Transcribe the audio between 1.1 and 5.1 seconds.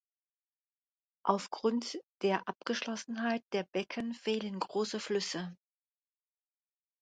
Aufgrund der Abgeschlossenheit der Becken fehlen große